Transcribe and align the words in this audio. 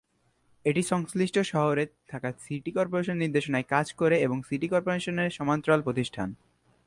এটি 0.65 0.81
সংশ্লিষ্ট 0.83 1.35
শহরে 1.51 1.83
থাকা 2.09 2.29
সিটি 2.39 2.71
কর্পোরেশনের 2.71 3.21
নির্দেশনায় 3.23 3.69
কাজ 3.69 3.87
করে 3.93 4.15
এবং 4.19 4.37
সিটি 4.43 4.67
কর্পোরেশনের 4.67 5.29
সমান্তরাল 5.29 5.81
প্রতিষ্ঠান। 5.81 6.29